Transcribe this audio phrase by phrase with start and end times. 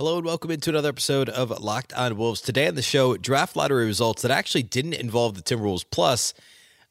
[0.00, 2.40] Hello and welcome into another episode of Locked On Wolves.
[2.40, 6.32] Today on the show, draft lottery results that actually didn't involve the Timberwolves, plus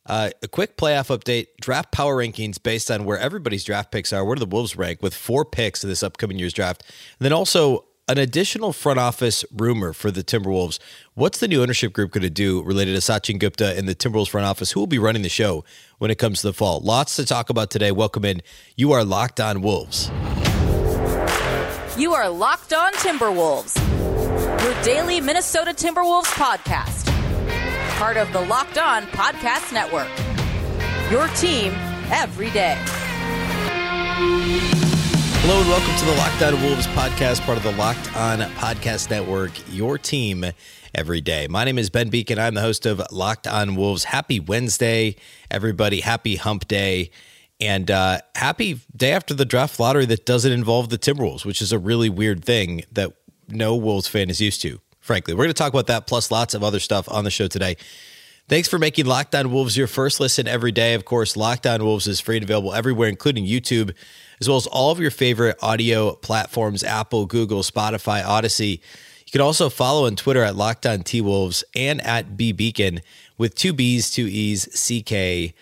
[0.06, 4.24] uh, a quick playoff update, draft power rankings based on where everybody's draft picks are.
[4.24, 6.84] Where do the Wolves rank with four picks in this upcoming year's draft?
[7.18, 10.78] And then also an additional front office rumor for the Timberwolves.
[11.16, 14.30] What's the new ownership group going to do related to Sachin Gupta and the Timberwolves
[14.30, 14.74] front office?
[14.74, 15.66] Who will be running the show
[15.98, 16.80] when it comes to the fall?
[16.80, 17.92] Lots to talk about today.
[17.92, 18.44] Welcome in.
[18.76, 20.12] You are Locked On Wolves.
[22.00, 23.76] You are Locked On Timberwolves,
[24.64, 27.06] your daily Minnesota Timberwolves podcast.
[27.98, 30.08] Part of the Locked On Podcast Network.
[31.12, 31.74] Your team
[32.10, 32.78] every day.
[35.42, 39.10] Hello and welcome to the Locked On Wolves podcast, part of the Locked On Podcast
[39.10, 40.46] Network, your team
[40.96, 41.48] every day.
[41.50, 42.40] My name is Ben Beecken.
[42.40, 44.06] I'm the host of Locked On Wolves.
[44.06, 45.18] Happy Wednesday,
[45.52, 46.00] everybody.
[46.00, 47.12] Happy hump day.
[47.60, 51.72] And uh, happy day after the draft lottery that doesn't involve the Timberwolves, which is
[51.72, 53.12] a really weird thing that
[53.50, 55.34] no Wolves fan is used to, frankly.
[55.34, 57.76] We're going to talk about that plus lots of other stuff on the show today.
[58.48, 60.96] Thanks for making Locked On Wolves your first listen every day.
[60.96, 63.94] Of course, Locked On Wolves is free and available everywhere, including YouTube,
[64.40, 68.80] as well as all of your favorite audio platforms Apple, Google, Spotify, Audacy.
[69.26, 73.02] You can also follow on Twitter at Locked On T Wolves and at B Beecken
[73.38, 75.54] with two B's, two E's, C K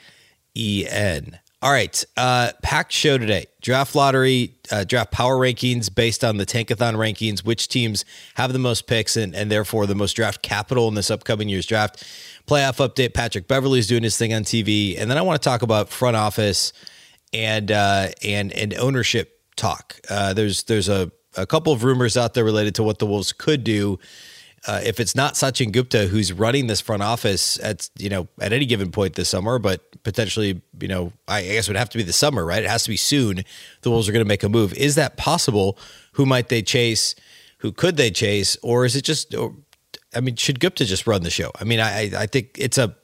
[0.56, 1.40] E N.
[1.68, 3.48] All right, uh, packed show today.
[3.60, 7.44] Draft lottery, uh, draft power rankings based on the Tankathon rankings.
[7.44, 11.12] Which teams have the most picks and, and therefore the most draft capital in this
[11.12, 12.06] upcoming year's draft?
[12.48, 13.14] Playoff update.
[13.14, 16.16] Patrick Beverley's doing his thing on TV, and then I want to talk about front
[16.16, 16.72] office
[17.34, 20.00] and uh, and and ownership talk.
[20.10, 23.34] Uh, there's there's a a couple of rumors out there related to what the Wolves
[23.34, 24.00] could do
[24.68, 28.54] uh, if it's not Sachin Gupta who's running this front office at you know at
[28.54, 31.98] any given point this summer, but potentially you know I guess it would have to
[31.98, 32.64] be the summer, right?
[32.64, 33.44] It has to be soon.
[33.82, 34.74] The Wolves are going to make a move.
[34.74, 35.80] Is that possible?
[36.14, 37.16] Who might they chase?
[37.60, 38.58] Who could they chase?
[38.62, 39.34] Or is it just?
[39.34, 39.56] Or,
[40.14, 41.52] I mean, should Gupta just run the show?
[41.60, 42.96] I mean, I I think it's a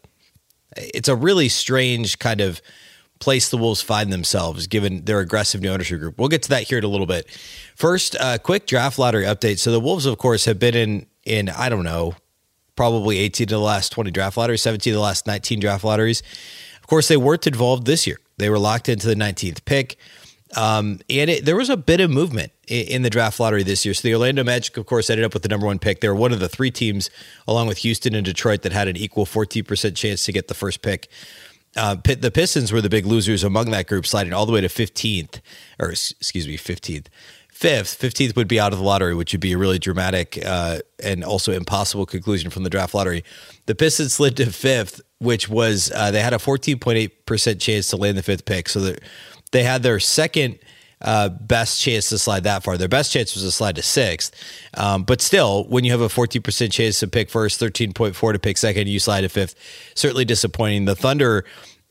[0.75, 2.62] it's a really strange kind of
[3.19, 6.19] place the Wolves find themselves given their aggressive new ownership group.
[6.19, 7.25] We'll get to that here in a little bit.
[7.74, 9.59] First, uh, quick draft lottery update.
[9.59, 12.16] So the Wolves, of course, have been in in, I don't know,
[12.75, 16.23] probably 18 of the last 20 draft lotteries, 17 of the last 19 draft lotteries.
[16.81, 18.19] Of course, they weren't involved this year.
[18.38, 19.97] They were locked into the 19th pick.
[20.56, 23.85] Um, and it, there was a bit of movement in, in, the draft lottery this
[23.85, 23.94] year.
[23.94, 26.01] So the Orlando Magic, of course, ended up with the number one pick.
[26.01, 27.09] They were one of the three teams,
[27.47, 30.83] along with Houston and Detroit, that had an equal 14% chance to get the first
[30.83, 31.09] pick.
[31.75, 34.67] Uh, the Pistons were the big losers among that group, sliding all the way to
[34.67, 35.39] 15th,
[35.79, 37.07] or excuse me, 15th
[37.63, 40.79] fifth, 15th would be out of the lottery, which would be a really dramatic uh,
[41.01, 43.24] and also impossible conclusion from the draft lottery.
[43.68, 48.18] The Pistons slid to fifth, which was uh, they had a 14.8% chance to land
[48.18, 48.68] the fifth pick.
[48.68, 48.94] So
[49.53, 50.59] they had their second
[51.00, 52.78] uh, best chance to slide that far.
[52.78, 54.35] Their best chance was to slide to sixth.
[54.74, 58.57] Um, but still, when you have a 14% chance to pick first, 13.4 to pick
[58.57, 59.56] second, you slide to fifth.
[59.95, 60.84] Certainly disappointing.
[60.84, 61.45] The Thunder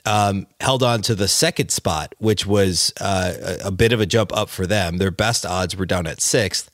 [0.05, 4.37] um, held on to the second spot, which was uh, a, bit of a jump
[4.37, 4.99] up for them.
[4.99, 6.71] Their best odds were down at sixth.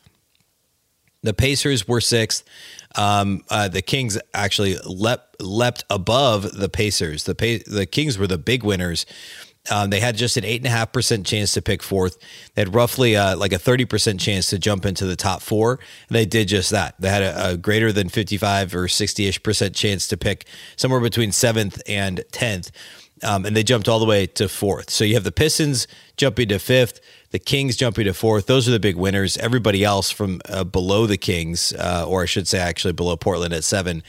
[1.23, 2.45] The Pacers were sixth.
[2.97, 7.25] Um, uh, the Kings actually leapt, leapt above the Pacers.
[7.25, 9.05] The the Kings were the big winners.
[9.71, 12.17] Um, they had just an eight and a half percent chance to pick fourth.
[12.55, 15.73] They had roughly uh, like a thirty percent chance to jump into the top four.
[15.73, 16.95] And they did just that.
[16.99, 20.47] They had a, a greater than fifty five or sixty ish percent chance to pick
[20.77, 22.71] somewhere between seventh and tenth
[23.23, 24.91] um, and they jumped all the way to fourth.
[24.91, 25.87] So you have the Pistons
[26.17, 28.47] jumping to fifth, the Kings jumping to fourth.
[28.47, 29.37] Those are the big winners.
[29.39, 33.53] Everybody else from uh, below the Kings, uh, or I should say, actually below Portland
[33.55, 34.03] at seven.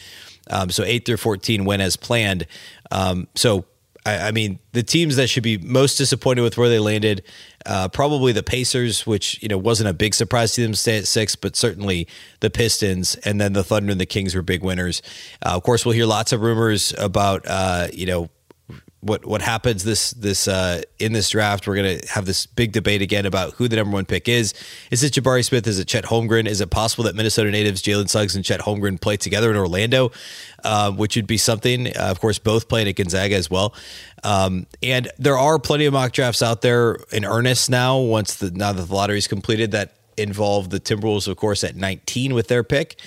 [0.50, 2.48] Um, so eight through fourteen went as planned.
[2.92, 3.66] Um, so
[4.06, 7.24] I, I, mean, the teams that should be most disappointed with where they landed,
[7.66, 11.08] uh, probably the Pacers, which you know wasn't a big surprise to them stay at
[11.08, 12.08] six, but certainly
[12.40, 15.02] the Pistons, and then the Thunder and the Kings were big winners.
[15.46, 18.30] Uh, of course, we'll hear lots of rumors about uh, you know
[19.02, 21.68] what what happens this this uh, in this draft.
[21.68, 24.54] We're gonna have this big debate again about who the number one pick is.
[24.92, 25.66] Is it Jabari Smith?
[25.68, 26.48] Is it Chet Holmgren?
[26.48, 30.12] Is it possible that Minnesota natives Jalen Suggs and Chet Holmgren play together in Orlando,
[30.64, 31.88] uh, which would be something?
[31.88, 33.74] Uh, of course, both playing at Gonzaga as well.
[34.24, 37.98] Um, and there are plenty of mock drafts out there in earnest now.
[38.00, 41.76] Once the now that the lottery is completed, that involve the Timberwolves, of course, at
[41.78, 43.00] 19 with their pick.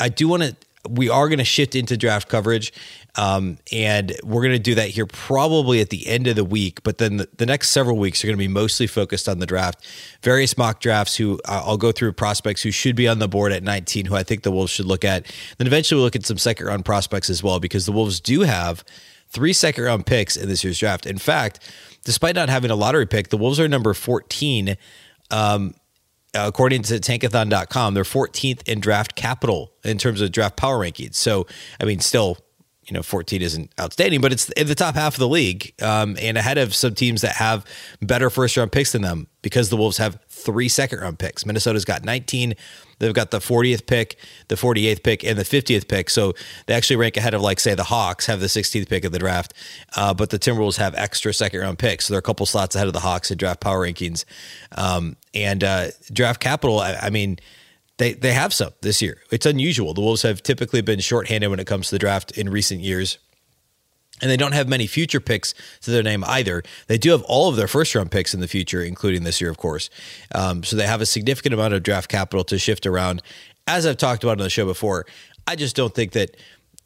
[0.00, 0.56] I do want to
[0.88, 2.72] we are going to shift into draft coverage.
[3.16, 6.82] Um, and we're going to do that here probably at the end of the week.
[6.82, 9.46] But then the, the next several weeks are going to be mostly focused on the
[9.46, 9.86] draft.
[10.22, 13.52] Various mock drafts who uh, I'll go through prospects who should be on the board
[13.52, 15.26] at 19, who I think the Wolves should look at.
[15.56, 18.42] Then eventually we'll look at some second round prospects as well, because the Wolves do
[18.42, 18.84] have
[19.30, 21.06] three second round picks in this year's draft.
[21.06, 21.60] In fact,
[22.04, 24.76] despite not having a lottery pick, the Wolves are number 14.
[25.30, 25.74] Um,
[26.34, 31.14] according to tankathon.com, they're 14th in draft capital in terms of draft power rankings.
[31.14, 31.46] So,
[31.80, 32.38] I mean, still,
[32.86, 36.16] you know, 14 isn't outstanding, but it's in the top half of the league um,
[36.20, 37.64] and ahead of some teams that have
[38.00, 41.44] better first round picks than them because the Wolves have three second round picks.
[41.44, 42.54] Minnesota's got 19.
[42.98, 44.18] They've got the 40th pick,
[44.48, 46.08] the 48th pick, and the 50th pick.
[46.08, 46.34] So
[46.66, 49.18] they actually rank ahead of, like, say, the Hawks have the 16th pick of the
[49.18, 49.52] draft,
[49.96, 52.06] uh, but the Timberwolves have extra second round picks.
[52.06, 54.24] So they're a couple slots ahead of the Hawks in draft power rankings.
[54.72, 57.38] Um, and uh, draft capital, I, I mean,
[57.98, 59.22] they they have some this year.
[59.30, 59.94] It's unusual.
[59.94, 63.18] The Wolves have typically been shorthanded when it comes to the draft in recent years.
[64.22, 65.52] And they don't have many future picks
[65.82, 66.62] to their name either.
[66.86, 69.50] They do have all of their first round picks in the future, including this year,
[69.50, 69.90] of course.
[70.34, 73.20] Um, so they have a significant amount of draft capital to shift around.
[73.66, 75.04] As I've talked about on the show before,
[75.46, 76.34] I just don't think that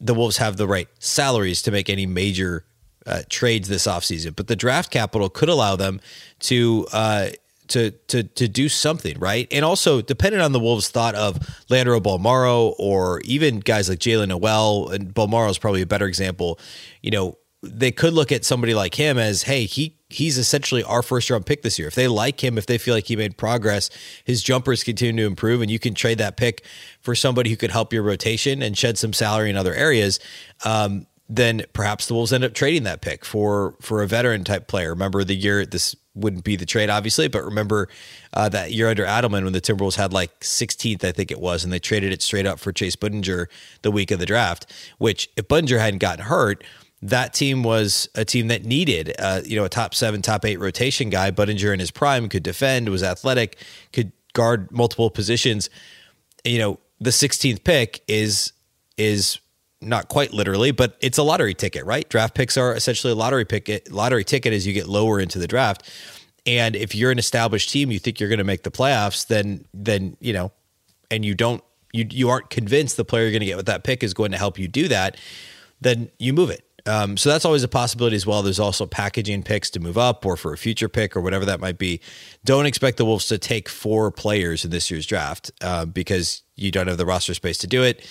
[0.01, 2.65] the Wolves have the right salaries to make any major
[3.05, 4.35] uh, trades this offseason.
[4.35, 6.01] But the draft capital could allow them
[6.41, 7.29] to uh,
[7.71, 9.47] to to to do something, right?
[9.51, 11.39] And also, depending on the Wolves' thought of
[11.69, 16.59] Leandro Bolmaro or even guys like Jaylen Nowell, and Bolmaro is probably a better example.
[17.01, 21.01] You know, they could look at somebody like him as, hey, he he's essentially our
[21.01, 21.87] first round pick this year.
[21.87, 23.89] If they like him, if they feel like he made progress,
[24.23, 26.65] his jumpers continue to improve, and you can trade that pick
[27.01, 30.19] for somebody who could help your rotation and shed some salary in other areas.
[30.65, 34.67] Um, then perhaps the Wolves end up trading that pick for for a veteran type
[34.67, 34.89] player.
[34.89, 37.87] Remember the year this wouldn't be the trade, obviously, but remember
[38.33, 41.63] uh, that year under Adelman when the Timberwolves had like 16th, I think it was,
[41.63, 43.45] and they traded it straight up for Chase Budinger
[43.81, 44.65] the week of the draft.
[44.97, 46.65] Which if Budinger hadn't gotten hurt,
[47.01, 50.59] that team was a team that needed, uh, you know, a top seven, top eight
[50.59, 51.31] rotation guy.
[51.31, 53.55] Budinger in his prime could defend, was athletic,
[53.93, 55.69] could guard multiple positions.
[56.43, 58.51] You know, the 16th pick is
[58.97, 59.39] is
[59.81, 62.07] not quite literally, but it's a lottery ticket, right?
[62.07, 65.47] Draft picks are essentially a lottery picket, lottery ticket as you get lower into the
[65.47, 65.89] draft.
[66.45, 69.65] And if you're an established team, you think you're going to make the playoffs, then
[69.73, 70.51] then you know,
[71.09, 71.63] and you don't
[71.93, 74.31] you you aren't convinced the player you're going to get with that pick is going
[74.31, 75.17] to help you do that,
[75.81, 76.65] then you move it.
[76.85, 78.41] Um, so that's always a possibility as well.
[78.41, 81.59] There's also packaging picks to move up or for a future pick or whatever that
[81.59, 82.01] might be.
[82.43, 86.71] Don't expect the Wolves to take four players in this year's draft uh, because you
[86.71, 88.07] don't have the roster space to do it.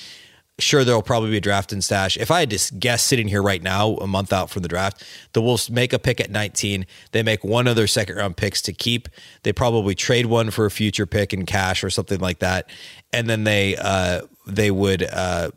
[0.61, 2.17] Sure, there will probably be a draft and stash.
[2.17, 5.03] If I had to guess sitting here right now, a month out from the draft,
[5.33, 6.87] the Wolves make a pick at 19.
[7.13, 9.09] They make one of their second round picks to keep.
[9.43, 12.71] They probably trade one for a future pick in cash or something like that.
[13.13, 15.51] And then they uh, they would uh,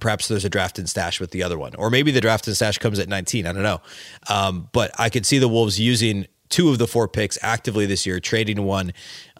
[0.00, 2.56] perhaps there's a draft and stash with the other one, or maybe the draft and
[2.56, 3.46] stash comes at 19.
[3.46, 3.80] I don't know,
[4.28, 8.04] um, but I could see the Wolves using two of the four picks actively this
[8.06, 8.92] year, trading one,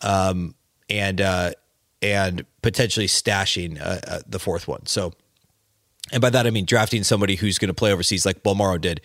[0.02, 0.54] um,
[0.88, 1.52] and uh,
[2.02, 4.84] and potentially stashing uh, uh, the fourth one.
[4.86, 5.12] So,
[6.10, 9.00] and by that I mean drafting somebody who's going to play overseas, like Bolmaro did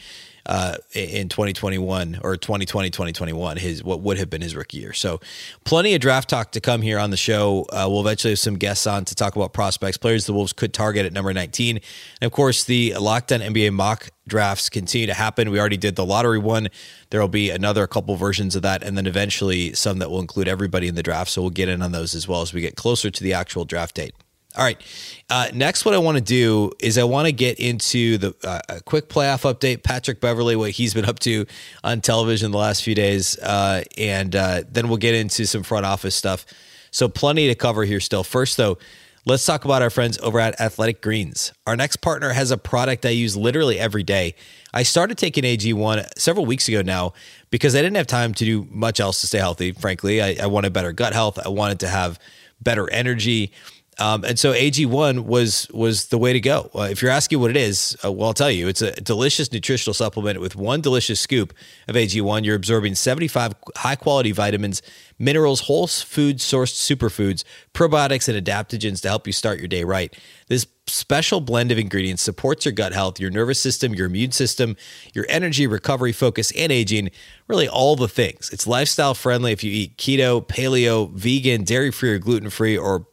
[0.48, 4.94] uh, in 2021 or 2020, 2021, his what would have been his rookie year.
[4.94, 5.20] So,
[5.66, 7.66] plenty of draft talk to come here on the show.
[7.70, 10.74] Uh, we'll eventually have some guests on to talk about prospects, players the Wolves could
[10.74, 15.14] target at number 19, and of course the Locked On NBA mock drafts continue to
[15.14, 15.52] happen.
[15.52, 16.70] We already did the lottery one.
[17.10, 20.48] There will be another couple versions of that, and then eventually some that will include
[20.48, 21.32] everybody in the draft.
[21.32, 23.66] So we'll get in on those as well as we get closer to the actual
[23.66, 24.14] draft date.
[24.58, 24.82] All right.
[25.30, 28.60] Uh, next, what I want to do is I want to get into the uh,
[28.70, 29.84] a quick playoff update.
[29.84, 31.46] Patrick Beverley, what he's been up to
[31.84, 35.86] on television the last few days, uh, and uh, then we'll get into some front
[35.86, 36.44] office stuff.
[36.90, 38.24] So plenty to cover here still.
[38.24, 38.80] First, though,
[39.26, 41.54] let's talk about our friends over at Athletic Greens.
[41.68, 44.34] Our next partner has a product I use literally every day.
[44.74, 47.14] I started taking AG1 several weeks ago now
[47.52, 49.74] because I didn't have time to do much else to stay healthy.
[49.74, 51.38] Frankly, I, I wanted better gut health.
[51.46, 52.18] I wanted to have
[52.62, 53.52] better energy.
[54.00, 56.70] Um, and so AG1 was was the way to go.
[56.76, 58.68] Uh, if you're asking what it is, uh, well, I'll tell you.
[58.68, 61.54] It's a delicious nutritional supplement with one delicious scoop
[61.88, 62.46] of AG1.
[62.46, 64.82] You're absorbing 75 high quality vitamins,
[65.18, 70.16] minerals, whole food sourced superfoods, probiotics, and adaptogens to help you start your day right.
[70.48, 74.78] This special blend of ingredients supports your gut health, your nervous system, your immune system,
[75.14, 77.10] your energy, recovery, focus, and aging.
[77.48, 78.50] Really, all the things.
[78.52, 83.08] It's lifestyle friendly if you eat keto, paleo, vegan, dairy free, or gluten free, or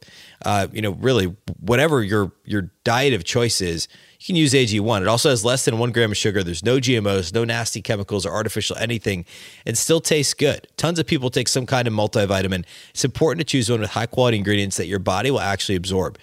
[0.45, 3.88] uh, you know, really whatever your your diet of choice is,
[4.21, 5.03] you can use AG1.
[5.03, 6.43] It also has less than one gram of sugar.
[6.43, 9.25] There's no GMOs, no nasty chemicals or artificial anything,
[9.67, 10.67] and still tastes good.
[10.76, 12.64] Tons of people take some kind of multivitamin.
[12.91, 16.19] It's important to choose one with high quality ingredients that your body will actually absorb.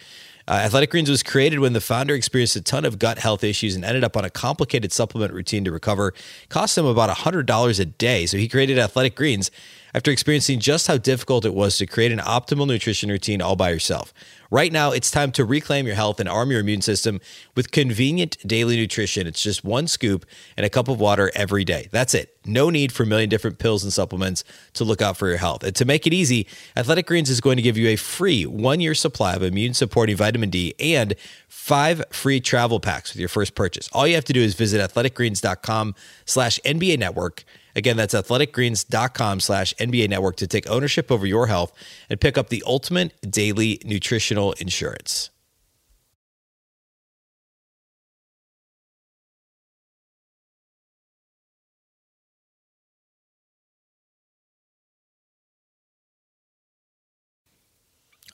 [0.47, 3.75] Uh, Athletic Greens was created when the founder experienced a ton of gut health issues
[3.75, 6.09] and ended up on a complicated supplement routine to recover.
[6.09, 8.25] It cost him about $100 a day.
[8.25, 9.51] So he created Athletic Greens
[9.93, 13.69] after experiencing just how difficult it was to create an optimal nutrition routine all by
[13.69, 14.13] yourself.
[14.49, 17.21] Right now, it's time to reclaim your health and arm your immune system
[17.55, 19.25] with convenient daily nutrition.
[19.25, 20.25] It's just one scoop
[20.57, 21.87] and a cup of water every day.
[21.91, 22.35] That's it.
[22.45, 24.43] No need for a million different pills and supplements
[24.73, 25.63] to look out for your health.
[25.63, 28.81] And to make it easy, Athletic Greens is going to give you a free one
[28.81, 31.15] year supply of immune supporting vitamin D and
[31.47, 33.87] five free travel packs with your first purchase.
[33.93, 35.95] All you have to do is visit athleticgreens.com
[36.25, 41.73] slash NBA network Again, that's athleticgreens.com slash NBA network to take ownership over your health
[42.09, 45.29] and pick up the ultimate daily nutritional insurance.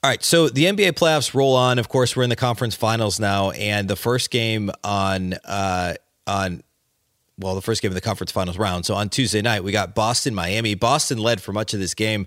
[0.00, 1.80] All right, so the NBA playoffs roll on.
[1.80, 6.62] Of course, we're in the conference finals now, and the first game on uh, on
[7.38, 8.84] well, the first game of the conference finals round.
[8.84, 10.74] So on Tuesday night, we got Boston, Miami.
[10.74, 12.26] Boston led for much of this game.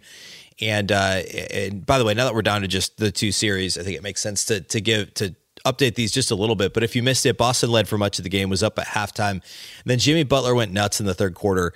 [0.62, 3.78] And, uh, and by the way, now that we're down to just the two series,
[3.78, 6.74] I think it makes sense to, to give, to update these just a little bit.
[6.74, 8.88] But if you missed it, Boston led for much of the game, was up at
[8.88, 9.32] halftime.
[9.32, 9.42] And
[9.86, 11.74] then Jimmy Butler went nuts in the third quarter.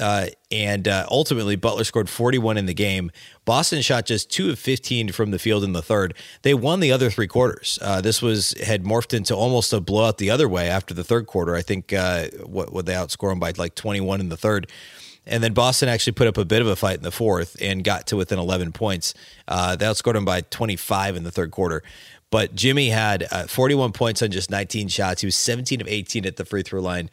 [0.00, 3.12] Uh, and uh, ultimately, Butler scored 41 in the game.
[3.44, 6.14] Boston shot just two of 15 from the field in the third.
[6.42, 7.78] They won the other three quarters.
[7.80, 11.26] Uh, this was had morphed into almost a blowout the other way after the third
[11.26, 11.54] quarter.
[11.54, 14.70] I think uh, what would they outscore them by like 21 in the third.
[15.26, 17.82] And then Boston actually put up a bit of a fight in the fourth and
[17.82, 19.14] got to within 11 points.
[19.48, 21.82] Uh, they outscored them by 25 in the third quarter.
[22.30, 25.20] But Jimmy had uh, 41 points on just 19 shots.
[25.22, 27.08] He was 17 of 18 at the free throw line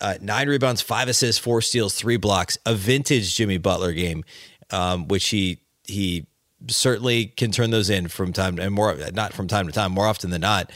[0.00, 2.58] uh, nine rebounds, five assists, four steals, three blocks.
[2.66, 4.24] A vintage Jimmy Butler game,
[4.70, 6.26] um, which he he
[6.68, 10.06] certainly can turn those in from time and more not from time to time, more
[10.06, 10.72] often than not.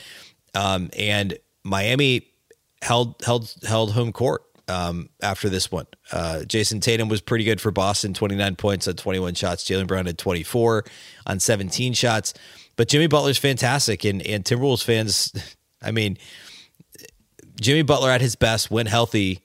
[0.55, 2.27] Um, and Miami
[2.83, 5.87] held held held home court um, after this one.
[6.12, 9.65] Uh, Jayson Tatum was pretty good for Boston, 29 points on 21 shots.
[9.65, 10.85] Jaylen Brown had 24
[11.27, 12.35] on 17 shots.
[12.77, 15.33] But Jimmy Butler's fantastic, and and Timberwolves fans,
[15.83, 16.17] I mean
[17.61, 19.40] Jimmy Butler at his best, when healthy,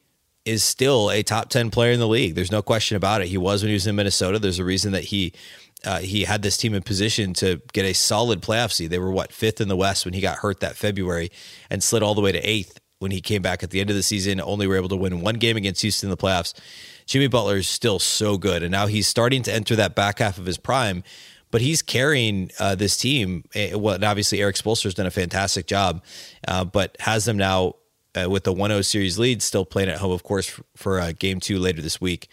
[0.45, 2.35] is still a top 10 player in the league.
[2.35, 3.27] There's no question about it.
[3.27, 4.39] He was when he was in Minnesota.
[4.39, 5.33] There's a reason that he
[5.83, 8.89] uh, he had this team in position to get a solid playoff seed.
[8.89, 11.29] They were what fifth in the West when he got hurt that February
[11.69, 13.95] and slid all the way to eighth when he came back at the end of
[13.95, 14.41] the season.
[14.41, 16.53] Only were able to win one game against Houston in the playoffs.
[17.05, 20.39] Jimmy Butler is still so good, and now he's starting to enter that back half
[20.39, 21.03] of his prime.
[21.51, 23.43] But he's carrying uh, this team.
[23.53, 26.03] Eh, well, obviously Erik Spoelstra's done a fantastic job,
[26.47, 27.75] uh, but has them now
[28.15, 31.11] uh, with the 1-0 series lead, still playing at home, of course, for, for uh,
[31.17, 32.29] game two later this week.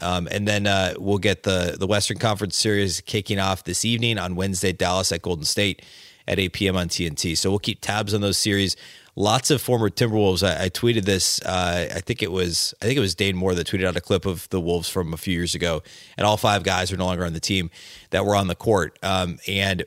[0.00, 4.18] Um, and then uh, we'll get the the Western Conference Series kicking off this evening
[4.18, 5.82] on Wednesday, Dallas at Golden State
[6.26, 6.76] at 8 p.m.
[6.76, 7.36] on TNT.
[7.36, 8.76] So we'll keep tabs on those series.
[9.16, 10.46] Lots of former Timberwolves.
[10.46, 11.40] I, I tweeted this.
[11.42, 14.00] Uh, I think it was I think it was Dane Moore that tweeted out a
[14.00, 15.82] clip of the Wolves from a few years ago,
[16.16, 17.70] and all five guys are no longer on the team
[18.10, 18.98] that were on the court.
[19.02, 19.84] Um, and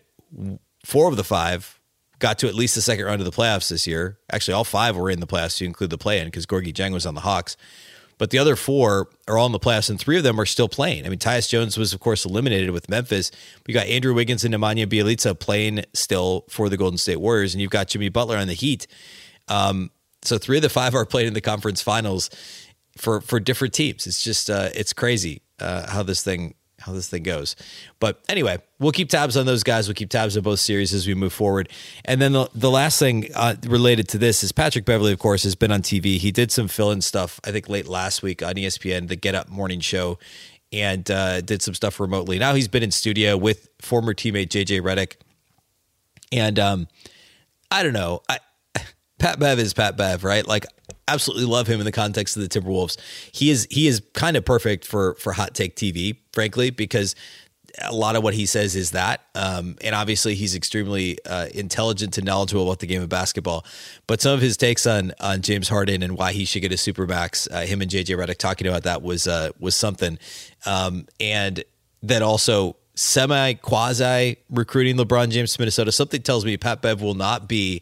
[0.85, 1.76] four of the five
[2.19, 4.17] got to at least the second round of the playoffs this year.
[4.31, 6.93] Actually, all five were in the playoffs to include the play in because Gorgui Dieng
[6.93, 7.57] was on the Hawks.
[8.17, 10.67] But the other four are all in the playoffs, and three of them are still
[10.67, 11.05] playing.
[11.05, 13.29] I mean, Tyus Jones was, of course, eliminated with Memphis.
[13.67, 17.61] We got Andrew Wiggins and Nemanja Bjelica playing still for the Golden State Warriors, and
[17.61, 18.87] you've got Jimmy Butler on the Heat.
[19.47, 19.91] Um,
[20.23, 22.31] so three of the five are playing in the conference finals
[22.97, 24.07] for for different teams.
[24.07, 27.55] It's just uh, it's crazy uh, how this thing how this thing goes.
[27.99, 29.87] But anyway, we'll keep tabs on those guys.
[29.87, 31.69] We'll keep tabs on both series as we move forward.
[32.05, 35.43] And then the, the last thing uh, related to this is Patrick Beverley, of course,
[35.43, 36.17] has been on TV.
[36.17, 39.33] He did some fill in stuff, I think, late last week on ESPN, the Get
[39.33, 40.19] Up Morning Show,
[40.71, 42.37] and uh, did some stuff remotely.
[42.37, 45.15] Now he's been in studio with former teammate JJ Redick.
[46.31, 46.87] And um,
[47.71, 48.21] I don't know.
[48.29, 48.39] I,
[49.19, 50.47] Pat Bev is Pat Bev, right?
[50.47, 50.65] Like
[51.07, 52.97] absolutely love him in the context of the Timberwolves.
[53.31, 57.15] He is he is kind of perfect for for hot take TV, frankly, because
[57.83, 62.17] a lot of what he says is that, um, and obviously he's extremely uh, intelligent
[62.17, 63.65] and knowledgeable about the game of basketball.
[64.07, 66.75] But some of his takes on on James Harden and why he should get a
[66.75, 70.19] supermax, uh, him and JJ Redick talking about that was uh, was something,
[70.65, 71.63] um, and
[72.01, 75.91] then also semi quasi recruiting LeBron James to Minnesota.
[75.91, 77.81] Something tells me Pat Bev will not be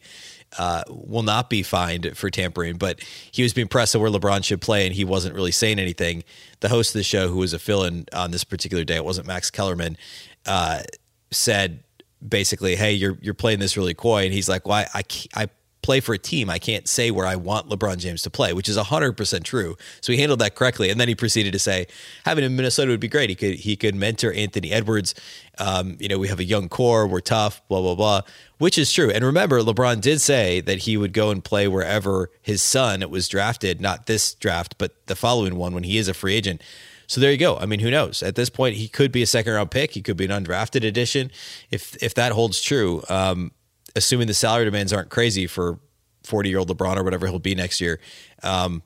[0.57, 2.99] uh, will not be fined for tampering, but
[3.31, 6.23] he was being pressed on where LeBron should play, and he wasn't really saying anything.
[6.59, 9.27] The host of the show, who was a fill-in on this particular day, it wasn't
[9.27, 9.97] Max Kellerman,
[10.45, 10.83] uh,
[11.31, 11.83] said
[12.27, 15.03] basically, "Hey, you're you're playing this really coy," and he's like, "Well, I I,
[15.43, 15.49] I
[15.85, 16.49] play for a team.
[16.49, 19.77] I can't say where I want LeBron James to play, which is 100% true.
[20.01, 20.89] So he handled that correctly.
[20.89, 21.85] And then he proceeded to say,
[22.25, 23.29] having him in Minnesota would be great.
[23.29, 25.13] He could he could mentor Anthony Edwards.
[25.59, 28.21] Um, you know, we have a young core, we're tough, blah, blah, blah,
[28.57, 29.11] which is true.
[29.11, 33.27] And remember, LeBron did say that he would go and play wherever his son was
[33.27, 36.63] drafted, not this draft, but the following one when he is a free agent.
[37.05, 37.57] So there you go.
[37.57, 38.23] I mean, who knows?
[38.23, 39.91] At this point, he could be a second round pick.
[39.91, 41.29] He could be an undrafted addition.
[41.69, 43.51] If if that holds true, um,
[43.95, 45.79] assuming the salary demands aren't crazy for
[46.23, 47.99] 40 year old LeBron or whatever he'll be next year,
[48.43, 48.83] um,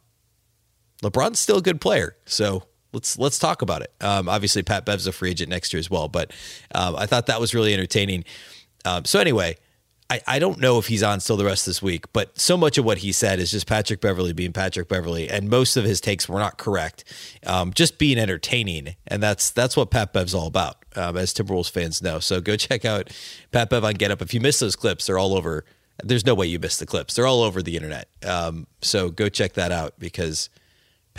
[1.04, 2.16] LeBron's still a good player.
[2.26, 2.64] So
[2.94, 3.94] let's let's talk about it.
[4.02, 6.32] Um, obviously, Pat Bev's a free agent next year as well, but
[6.76, 8.26] um, I thought that was really entertaining.
[8.86, 9.58] Um, so anyway,
[10.10, 12.58] I, I don't know if he's on still the rest of this week, but so
[12.58, 15.86] much of what he said is just Patrick Beverley being Patrick Beverley, and most of
[15.86, 17.04] his takes were not correct,
[17.46, 21.70] um, just being entertaining, and that's that's what Pat Bev's all about, um, as Timberwolves
[21.70, 22.20] fans know.
[22.20, 23.12] So go check out
[23.52, 24.22] Pat Bev on Get Up.
[24.22, 25.64] If you missed those clips, they're all over.
[26.04, 27.16] There's no way you missed the clips.
[27.16, 28.08] They're all over the internet.
[28.26, 30.50] Um, so go check that out because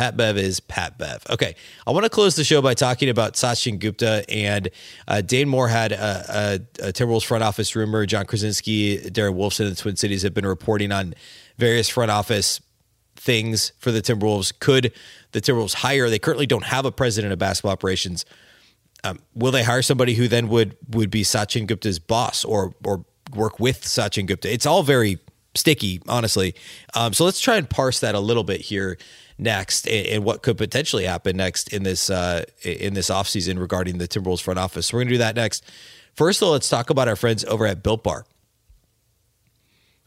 [0.00, 1.26] Pat Bev is Pat Bev.
[1.28, 1.54] Okay,
[1.86, 4.70] I want to close the show by talking about Sachin Gupta and
[5.06, 8.06] uh, Dane Moore had a, a, a, Timberwolves front office rumor.
[8.06, 11.12] John Krawczynski, Darren Wolfson, and the Twin Cities have been reporting on
[11.58, 12.62] various front office
[13.14, 14.58] things for the Timberwolves.
[14.58, 14.94] Could
[15.32, 16.08] the Timberwolves hire?
[16.08, 18.24] They currently don't have a president of basketball operations.
[19.04, 23.04] Um, will they hire somebody who then would would be Sachin Gupta's boss or or
[23.36, 24.50] work with Sachin Gupta?
[24.50, 25.18] It's all very
[25.54, 26.54] sticky, honestly.
[26.94, 28.98] Um, so let's try and parse that a little bit here
[29.38, 34.06] next and, what could potentially happen next in this uh, in this offseason regarding the
[34.06, 34.88] Timberwolves front office.
[34.88, 35.64] So we're to do that next.
[36.14, 38.26] First, though, let's talk about our friends over at Built Bar.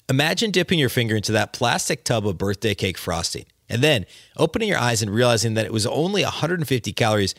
[0.10, 4.06] Imagine dipping your finger into that plastic tub of birthday cake frosting and then
[4.38, 7.34] opening your eyes and realizing that it was only 150 calories,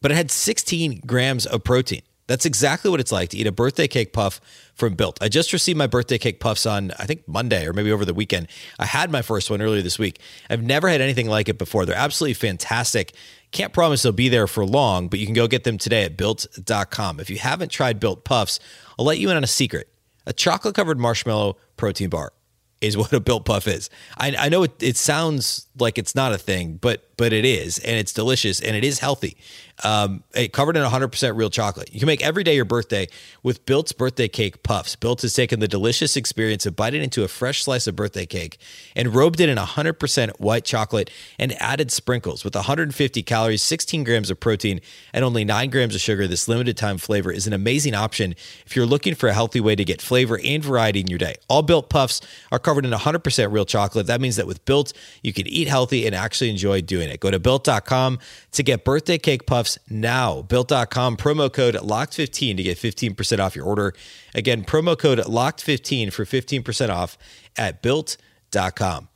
[0.00, 2.02] but it had 16 grams of protein.
[2.28, 4.40] That's exactly what it's like to eat a birthday cake puff
[4.74, 5.18] from Built.
[5.20, 8.14] I just received my birthday cake puffs on, I think, Monday or maybe over the
[8.14, 8.46] weekend.
[8.78, 10.20] I had my first one earlier this week.
[10.48, 11.86] I've never had anything like it before.
[11.86, 13.14] They're absolutely fantastic.
[13.50, 16.16] Can't promise they'll be there for long, but you can go get them today at
[16.16, 17.18] built.com.
[17.18, 18.60] If you haven't tried Built Puffs,
[18.98, 19.88] I'll let you in on a secret
[20.26, 22.34] a chocolate covered marshmallow protein bar
[22.80, 23.90] is what a built puff is.
[24.16, 27.78] I, I know it, it sounds like it's not a thing, but but it is,
[27.80, 29.36] and it's delicious, and it is healthy.
[29.84, 31.92] Um, it covered in 100% real chocolate.
[31.92, 33.08] You can make every day your birthday
[33.42, 34.96] with Built's birthday cake puffs.
[34.96, 38.58] Built has taken the delicious experience of biting into a fresh slice of birthday cake
[38.96, 42.44] and robed it in 100% white chocolate and added sprinkles.
[42.44, 44.80] With 150 calories, 16 grams of protein,
[45.12, 48.34] and only 9 grams of sugar, this limited time flavor is an amazing option
[48.66, 51.36] if you're looking for a healthy way to get flavor and variety in your day.
[51.48, 54.06] All Built puffs are covered in 100% real chocolate.
[54.08, 57.18] That means that with Built, you can eat healthy and actually enjoy doing it.
[57.18, 58.18] Go to built.com
[58.52, 60.42] to get birthday cake puffs now.
[60.42, 63.94] Built.com promo code locked15 to get 15% off your order.
[64.34, 67.16] Again, promo code locked15 for 15% off
[67.56, 69.08] at built.com.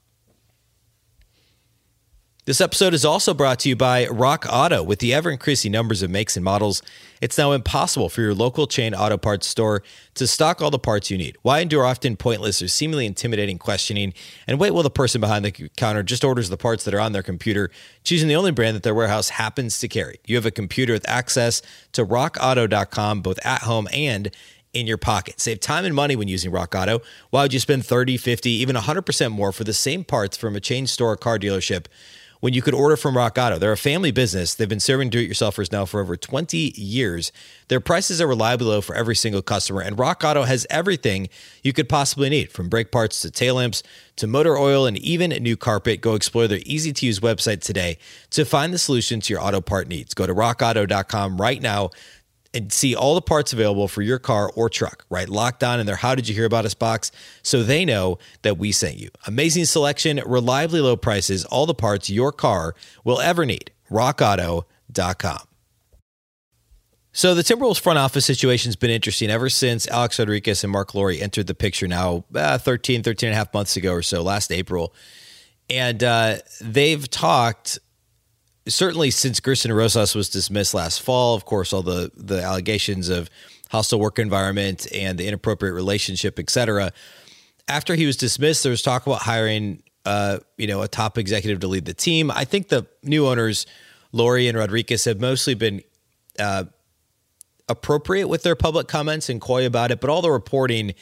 [2.44, 4.82] This episode is also brought to you by Rock Auto.
[4.82, 6.82] With the ever increasing numbers of makes and models,
[7.20, 11.08] it's now impossible for your local chain auto parts store to stock all the parts
[11.08, 11.38] you need.
[11.42, 14.12] Why endure often pointless or seemingly intimidating questioning
[14.48, 17.12] and wait while the person behind the counter just orders the parts that are on
[17.12, 17.70] their computer,
[18.02, 20.18] choosing the only brand that their warehouse happens to carry?
[20.26, 24.32] You have a computer with access to rockauto.com both at home and
[24.72, 25.40] in your pocket.
[25.40, 27.02] Save time and money when using Rock Auto.
[27.30, 30.60] Why would you spend 30, 50, even 100% more for the same parts from a
[30.60, 31.86] chain store or car dealership?
[32.42, 33.56] When you could order from Rock Auto.
[33.56, 34.52] They're a family business.
[34.52, 37.30] They've been serving do it yourselfers now for over 20 years.
[37.68, 41.28] Their prices are reliably low for every single customer, and Rock Auto has everything
[41.62, 43.84] you could possibly need from brake parts to tail lamps
[44.16, 46.00] to motor oil and even new carpet.
[46.00, 47.96] Go explore their easy to use website today
[48.30, 50.12] to find the solution to your auto part needs.
[50.12, 51.90] Go to rockauto.com right now
[52.54, 55.28] and see all the parts available for your car or truck, right?
[55.28, 57.10] Locked on in their How Did You Hear About Us box
[57.42, 59.10] so they know that we sent you.
[59.26, 63.70] Amazing selection, reliably low prices, all the parts your car will ever need.
[63.90, 65.38] RockAuto.com.
[67.14, 70.94] So the Timberwolves front office situation has been interesting ever since Alex Rodriguez and Mark
[70.94, 74.22] Lore entered the picture now uh, 13, 13 and a half months ago or so,
[74.22, 74.94] last April.
[75.68, 77.78] And uh, they've talked
[78.68, 83.28] certainly since Gersson Rosas was dismissed last fall, of course, all the the allegations of
[83.70, 86.92] hostile work environment and the inappropriate relationship, et cetera.
[87.68, 91.60] After he was dismissed, there was talk about hiring, uh, you know, a top executive
[91.60, 92.30] to lead the team.
[92.30, 93.66] I think the new owners,
[94.12, 95.82] Lore and Rodriguez, have mostly been
[96.38, 96.64] uh,
[97.68, 100.00] appropriate with their public comments and coy about it.
[100.00, 100.94] But all the reporting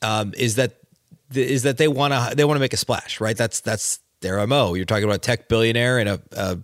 [0.00, 0.78] um, is that
[1.32, 3.36] is that they want to they want to make a splash, right?
[3.36, 4.74] That's that's their mo.
[4.74, 6.58] You're talking about a tech billionaire and a, a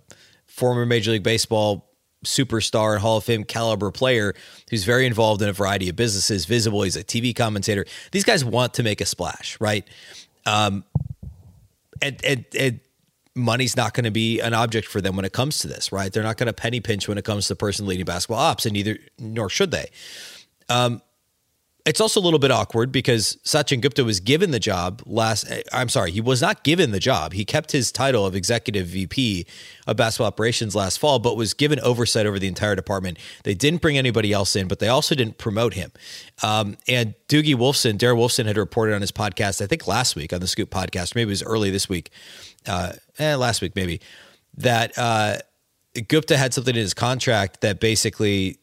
[0.45, 1.89] former Major League Baseball
[2.25, 4.33] superstar and Hall of Fame caliber player
[4.69, 6.81] who's very involved in a variety of businesses, visible.
[6.81, 7.85] He's a TV commentator.
[8.11, 9.87] These guys want to make a splash, right?
[10.45, 10.83] Um,
[12.01, 12.79] and, and, and
[13.35, 16.11] money's not going to be an object for them when it comes to this, right?
[16.11, 18.65] They're not going to penny pinch when it comes to the person leading basketball ops,
[18.65, 19.89] and neither nor should they.
[20.67, 21.01] Um,
[21.85, 25.51] it's also a little bit awkward because Sachin Gupta was given the job last.
[25.71, 27.33] I'm sorry, he was not given the job.
[27.33, 29.45] He kept his title of executive VP
[29.87, 33.17] of basketball operations last fall, but was given oversight over the entire department.
[33.43, 35.91] They didn't bring anybody else in, but they also didn't promote him.
[36.43, 40.33] Um, and Doogie Wolfson, Darren Wolfson, had reported on his podcast, I think last week
[40.33, 42.11] on the Scoop podcast, maybe it was early this week,
[42.67, 44.01] uh, eh, last week maybe,
[44.57, 45.37] that uh,
[46.07, 48.59] Gupta had something in his contract that basically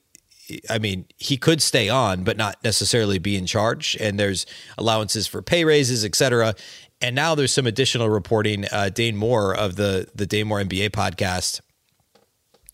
[0.70, 3.96] I mean, he could stay on, but not necessarily be in charge.
[4.00, 4.46] And there's
[4.78, 6.54] allowances for pay raises, et cetera.
[7.00, 8.64] And now there's some additional reporting.
[8.70, 11.60] Uh, Dane Moore of the the Dane Moore NBA podcast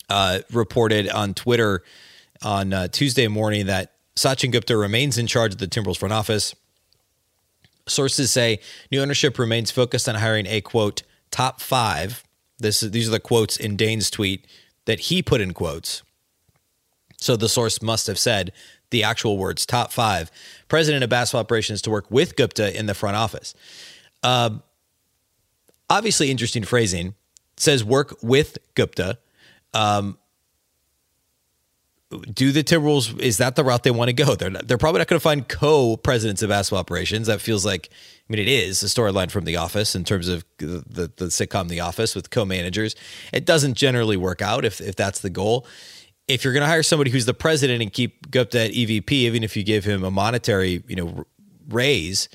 [0.08, 1.82] uh, reported on Twitter
[2.42, 6.54] on uh, Tuesday morning that Sachin Gupta remains in charge of the Timberwolves front office.
[7.88, 12.22] Sources say new ownership remains focused on hiring a quote top five.
[12.58, 14.46] This these are the quotes in Dane's tweet
[14.84, 16.02] that he put in quotes
[17.22, 18.52] so the source must have said
[18.90, 20.30] the actual words top five
[20.68, 23.54] president of basketball operations to work with Gupta in the front office.
[24.22, 24.50] Uh,
[25.88, 27.14] obviously, interesting phrasing.
[27.56, 29.18] Says work with Gupta.
[29.74, 30.18] Um,
[32.32, 34.34] do the Timberwolves is that the route they want to go?
[34.34, 37.26] They're not, they're probably not going to find co-presidents of basketball operations.
[37.26, 37.88] That feels like
[38.28, 41.24] I mean it is a storyline from The Office in terms of the, the, the
[41.26, 42.94] sitcom The Office with co-managers.
[43.32, 45.66] It doesn't generally work out if if that's the goal
[46.28, 49.42] if you're going to hire somebody who's the president and keep Gupta at EVP, even
[49.42, 51.24] if you give him a monetary, you know,
[51.68, 52.28] raise,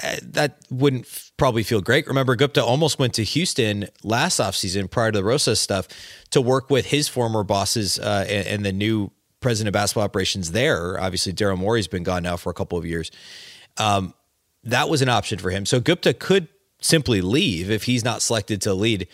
[0.00, 2.06] eh, that wouldn't f- probably feel great.
[2.06, 5.88] Remember, Gupta almost went to Houston last offseason prior to the Rosas stuff
[6.30, 10.52] to work with his former bosses uh, and, and, the new president of basketball operations
[10.52, 11.00] there.
[11.00, 13.10] Obviously, Daryl Morey's been gone now for a couple of years.
[13.76, 14.14] Um,
[14.64, 15.66] that was an option for him.
[15.66, 16.48] So Gupta could
[16.80, 19.08] simply leave if he's not selected to lead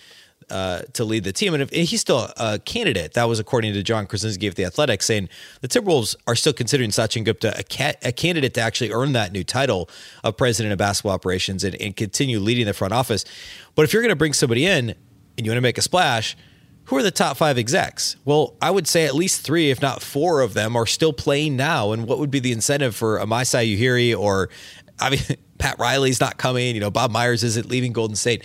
[0.50, 1.54] uh, to lead the team.
[1.54, 5.02] And if he's still a candidate, that was according to John Krawczynski of the Athletic,
[5.02, 5.28] saying
[5.60, 9.44] the Timberwolves are still considering Sachin Gupta a, a candidate to actually earn that new
[9.44, 9.88] title
[10.22, 13.24] of president of basketball operations and, and continue leading the front office.
[13.74, 16.36] But if you're going to bring somebody in and you want to make a splash,
[16.84, 18.16] who are the top five execs?
[18.24, 21.56] Well, I would say at least three, if not four of them, are still playing
[21.56, 21.92] now.
[21.92, 24.50] And what would be the incentive for a Masai Ujiri or
[25.00, 25.20] I mean
[25.58, 28.44] Pat Riley's not coming, you know, Bob Myers isn't leaving Golden State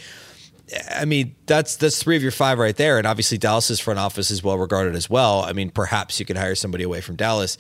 [0.92, 4.32] I mean, that's that's three of your five right there, and obviously Dallas's front office
[4.32, 5.44] is well regarded as well.
[5.44, 7.58] I mean, perhaps you could hire somebody away from Dallas.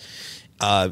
[0.60, 0.90] Uh,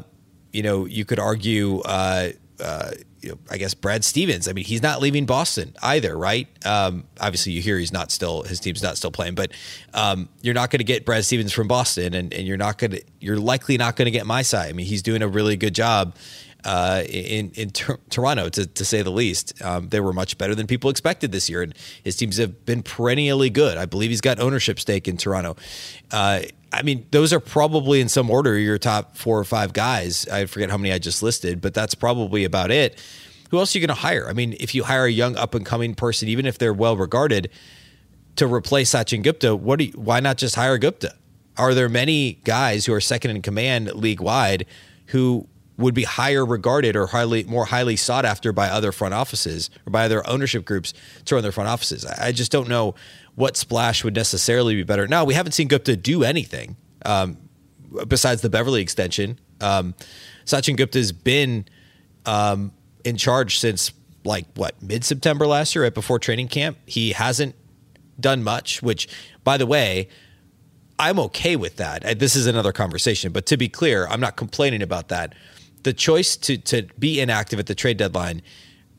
[0.52, 1.80] you know, you could argue.
[1.80, 4.46] Uh, uh, you know, I guess Brad Stevens.
[4.46, 6.46] I mean, he's not leaving Boston either, right?
[6.64, 9.52] Um, obviously, you hear he's not still his team's not still playing, but
[9.92, 12.92] um, you're not going to get Brad Stevens from Boston, and, and you're not going
[12.92, 14.68] to you're likely not going to get Masai.
[14.68, 16.14] I mean, he's doing a really good job
[16.68, 17.70] uh, in in
[18.10, 19.60] Toronto, to, to say the least.
[19.62, 22.82] Um, they were much better than people expected this year, and his teams have been
[22.82, 23.78] perennially good.
[23.78, 25.56] I believe he's got ownership stake in Toronto.
[26.10, 30.28] Uh, I mean, those are probably in some order your top four or five guys.
[30.28, 33.02] I forget how many I just listed, but that's probably about it.
[33.50, 34.28] Who else are you going to hire?
[34.28, 36.98] I mean, if you hire a young up and coming person, even if they're well
[36.98, 37.48] regarded,
[38.36, 39.80] to replace Sachin Gupta, what?
[39.80, 41.14] You, why not just hire Gupta?
[41.56, 44.66] Are there many guys who are second in command league wide
[45.06, 49.70] who would be higher regarded or highly more highly sought after by other front offices
[49.86, 50.92] or by other ownership groups
[51.24, 52.04] to run their front offices.
[52.04, 52.96] I just don't know
[53.36, 55.06] what splash would necessarily be better.
[55.06, 57.38] Now we haven't seen Gupta do anything um,
[58.08, 59.38] besides the Beverley extension.
[59.60, 59.94] Um,
[60.44, 61.66] Sachin Gupta's been
[62.26, 62.72] um,
[63.04, 63.92] in charge since
[64.24, 66.76] like what mid September last year, right before training camp.
[66.86, 67.54] He hasn't
[68.18, 68.82] done much.
[68.82, 69.08] Which,
[69.44, 70.08] by the way,
[70.98, 72.18] I'm okay with that.
[72.18, 75.34] This is another conversation, but to be clear, I'm not complaining about that
[75.88, 78.42] the choice to to be inactive at the trade deadline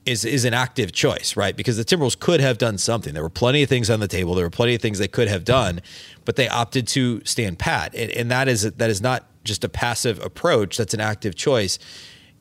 [0.08, 1.56] is is an active choice, right?
[1.56, 3.14] Because the Timberwolves could have done something.
[3.14, 4.34] There were plenty of things on the table.
[4.34, 5.82] There were plenty of things they could have done,
[6.26, 9.70] but they opted to stand pat, and, and that is that is not just a
[9.70, 10.78] passive approach.
[10.78, 11.78] That's an active choice,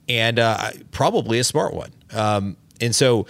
[0.09, 1.91] and uh, probably a smart one.
[2.15, 3.27] Um, and so,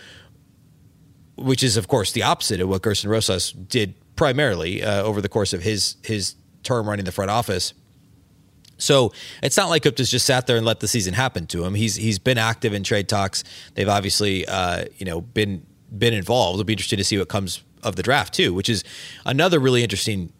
[1.34, 5.28] which is of course the opposite of what Gersson Rosas did primarily uh, over the
[5.28, 7.74] course of his his term running the front office.
[8.78, 9.12] So
[9.42, 11.74] it's not like Gupta's just sat there and let the season happen to him.
[11.74, 13.44] He's he's been active in trade talks.
[13.74, 16.56] They've obviously uh, you know been been involved.
[16.56, 18.84] It'll be interesting to see what comes of the draft too, which is
[19.26, 20.32] another really interesting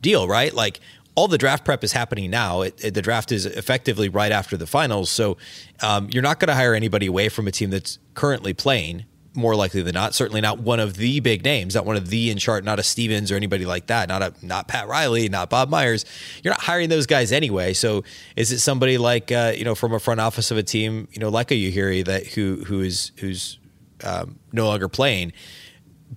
[0.00, 0.52] deal, right?
[0.52, 0.80] Like
[1.14, 2.62] all the draft prep is happening now.
[2.62, 5.36] It, it, the draft is effectively right after the finals, so
[5.80, 9.04] um, you're not going to hire anybody away from a team that's currently playing
[9.36, 10.14] more likely than not.
[10.14, 12.82] Certainly not one of the big names, not one of the in chart, not a
[12.82, 16.04] Stevens or anybody like that, not a not Pat Riley, not Bob Myers.
[16.42, 17.72] You're not hiring those guys anyway.
[17.74, 21.08] So is it somebody like uh, you know from a front office of a team,
[21.12, 23.58] you know, like a Ujiri that who who is who's
[24.02, 25.32] um, no longer playing?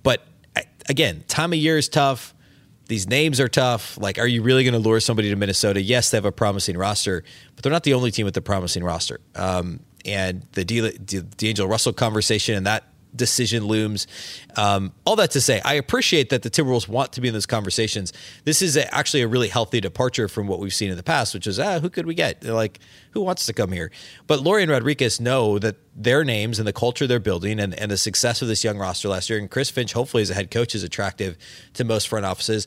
[0.02, 0.26] But
[0.88, 2.34] again, time of year is tough.
[2.90, 3.96] these names are tough.
[3.98, 5.80] Like, are you really going to lure somebody to Minnesota?
[5.80, 7.22] Yes, they have a promising roster,
[7.54, 9.20] but they're not the only team with a promising roster.
[9.36, 14.06] Um, and the D'Angelo Russell conversation and that decision looms.
[14.56, 17.46] Um, all that to say, I appreciate that the Timberwolves want to be in those
[17.46, 18.12] conversations.
[18.44, 21.34] This is a, actually a really healthy departure from what we've seen in the past,
[21.34, 22.40] which is, ah, who could we get?
[22.40, 22.78] They're like,
[23.12, 23.90] who wants to come here?
[24.26, 27.90] But Lore and Rodriguez know that their names and the culture they're building and, and
[27.90, 30.50] the success of this young roster last year, and Chris Finch, hopefully, as a head
[30.50, 31.36] coach, is attractive
[31.74, 32.66] to most front offices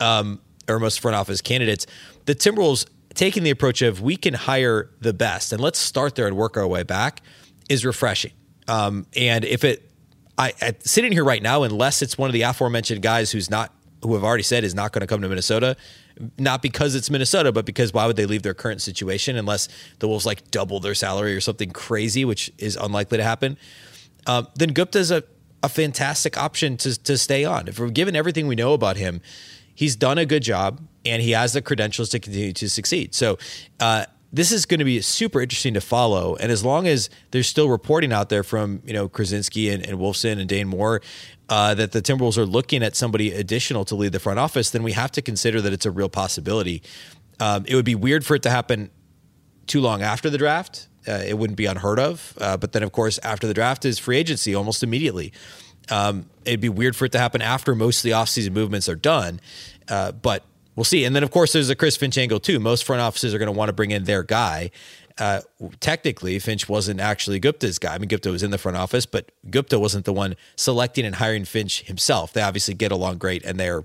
[0.00, 1.86] um, or most front office candidates.
[2.24, 6.26] The Timberwolves taking the approach of we can hire the best and let's start there
[6.26, 7.20] and work our way back
[7.68, 8.32] is refreshing.
[8.68, 9.90] Um, and if it,
[10.38, 13.72] I sitting here right now, unless it's one of the aforementioned guys who's not,
[14.02, 15.76] who have already said is not going to come to Minnesota,
[16.38, 20.08] not because it's Minnesota, but because why would they leave their current situation unless the
[20.08, 23.56] Wolves like double their salary or something crazy, which is unlikely to happen.
[24.26, 25.24] Um, then Gupta's a,
[25.62, 27.68] a fantastic option to, to stay on.
[27.68, 29.20] If we're given everything we know about him,
[29.74, 33.14] he's done a good job and he has the credentials to continue to succeed.
[33.14, 33.38] So,
[33.80, 36.36] uh, this is going to be super interesting to follow.
[36.36, 39.98] And as long as there's still reporting out there from, you know, Krawczynski and, and
[39.98, 41.02] Wolfson and Dane Moore
[41.50, 44.82] uh, that the Timberwolves are looking at somebody additional to lead the front office, then
[44.82, 46.82] we have to consider that it's a real possibility.
[47.40, 48.90] Um, it would be weird for it to happen
[49.66, 50.88] too long after the draft.
[51.06, 52.32] Uh, it wouldn't be unheard of.
[52.40, 55.32] Uh, but then, of course, after the draft is free agency almost immediately.
[55.90, 58.96] Um, it'd be weird for it to happen after most of the offseason movements are
[58.96, 59.40] done.
[59.88, 60.44] Uh, but
[60.76, 61.04] we'll see.
[61.04, 62.58] And then, of course, there's a Chris Finch angle too.
[62.58, 64.70] Most front offices are going to want to bring in their guy.
[65.18, 65.40] Uh,
[65.80, 67.94] technically, Finch wasn't actually Gupta's guy.
[67.94, 71.16] I mean, Gupta was in the front office, but Gupta wasn't the one selecting and
[71.16, 72.32] hiring Finch himself.
[72.32, 73.84] They obviously get along great, and they're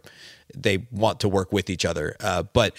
[0.56, 2.15] they want to work with each other.
[2.21, 2.78] Uh, but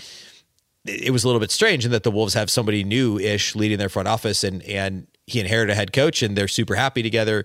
[0.87, 3.90] it was a little bit strange in that the Wolves have somebody new-ish leading their
[3.90, 7.45] front office, and and he inherited a head coach, and they're super happy together.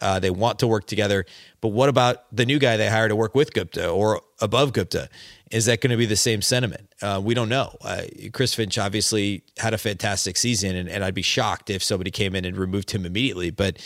[0.00, 1.26] Uh, they want to work together.
[1.60, 5.08] But what about the new guy they hired to work with Gupta or above Gupta?
[5.50, 6.92] Is that going to be the same sentiment?
[7.00, 7.76] Uh, we don't know.
[7.80, 12.10] Uh, Chris Finch obviously had a fantastic season, and, and, I'd be shocked if somebody
[12.10, 13.50] came in and removed him immediately.
[13.50, 13.78] But,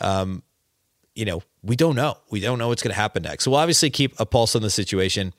[0.00, 0.42] um,
[1.14, 2.16] you know, we don't know.
[2.30, 3.44] We don't know what's going to happen next.
[3.44, 5.32] So we'll obviously keep a pulse on the situation.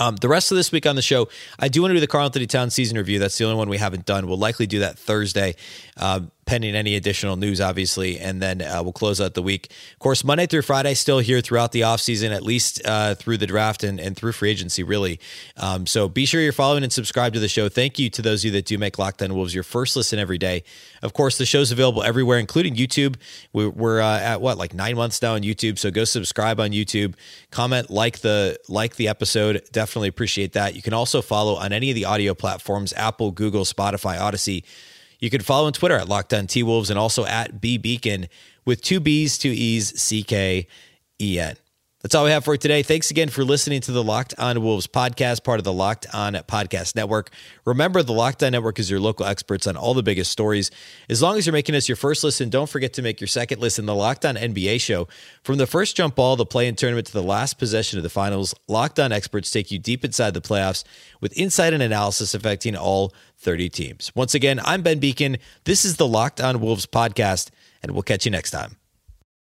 [0.00, 2.06] Um, the rest of this week on the show, I do want to do the
[2.06, 3.18] Karl-Anthony Towns season review.
[3.18, 4.26] That's the only one we haven't done.
[4.26, 5.56] We'll likely do that Thursday.
[5.98, 9.70] Um, pending any additional news, obviously, and then uh, we'll close out the week.
[9.92, 13.46] Of course, Monday through Friday, still here throughout the offseason, at least uh, through the
[13.46, 15.20] draft and, and through free agency, really.
[15.56, 17.68] Um, so be sure you're following and subscribe to the show.
[17.68, 20.18] Thank you to those of you that do make Locked On Wolves your first listen
[20.18, 20.64] every day.
[21.02, 23.14] Of course, the show's available everywhere, including YouTube.
[23.52, 25.78] We're, we're uh, at what, like nine months now on YouTube.
[25.78, 27.14] So go subscribe on YouTube,
[27.52, 29.62] comment, like the like the episode.
[29.70, 30.74] Definitely appreciate that.
[30.74, 34.64] You can also follow on any of the audio platforms: Apple, Google, Spotify, Audacy.
[35.20, 38.28] You can follow on Twitter at Locked T Wolves and also at B Beecken
[38.64, 40.66] with two B's, two E's, C K
[41.20, 41.56] E N.
[42.02, 42.82] That's all we have for today.
[42.82, 46.32] Thanks again for listening to the Locked On Wolves podcast, part of the Locked On
[46.32, 47.28] Podcast Network.
[47.66, 50.70] Remember, the Locked On Network is your local experts on all the biggest stories.
[51.10, 53.60] As long as you're making us your first listen, don't forget to make your second
[53.60, 55.08] listen the Locked On NBA show.
[55.44, 58.08] From the first jump ball, the play in tournament to the last possession of the
[58.08, 60.84] finals, Locked On experts take you deep inside the playoffs
[61.20, 64.12] with insight and analysis affecting all 30 teams.
[64.14, 65.38] Once again, I'm Ben Beecken.
[65.64, 67.50] This is the Locked On Wolves podcast,
[67.82, 68.76] and we'll catch you next time.